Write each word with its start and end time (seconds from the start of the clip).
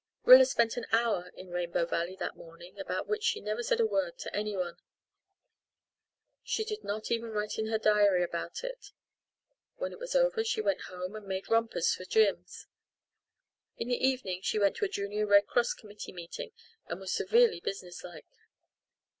Rilla 0.23 0.45
spent 0.45 0.77
an 0.77 0.87
hour 0.91 1.31
in 1.35 1.51
Rainbow 1.51 1.85
Valley 1.85 2.15
that 2.15 2.35
morning 2.35 2.79
about 2.79 3.05
which 3.07 3.21
she 3.21 3.39
never 3.39 3.61
said 3.61 3.79
a 3.79 3.85
word 3.85 4.17
to 4.17 4.35
anyone; 4.35 4.77
she 6.41 6.63
did 6.65 6.83
not 6.83 7.11
even 7.11 7.29
write 7.29 7.59
in 7.59 7.67
her 7.67 7.77
diary 7.77 8.23
about 8.23 8.63
it; 8.63 8.93
when 9.75 9.91
it 9.91 9.99
was 9.99 10.15
over 10.15 10.43
she 10.43 10.59
went 10.59 10.81
home 10.89 11.15
and 11.15 11.27
made 11.27 11.51
rompers 11.51 11.93
for 11.93 12.03
Jims. 12.05 12.65
In 13.77 13.89
the 13.89 14.03
evening 14.03 14.41
she 14.41 14.57
went 14.57 14.75
to 14.77 14.85
a 14.85 14.89
Junior 14.89 15.27
Red 15.27 15.45
Cross 15.45 15.75
committee 15.75 16.13
meeting 16.13 16.51
and 16.87 16.99
was 16.99 17.13
severely 17.13 17.59
businesslike. 17.59 18.25